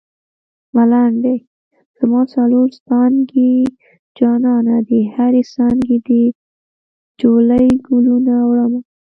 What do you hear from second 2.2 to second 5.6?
څلور څانګې جانانه د هرې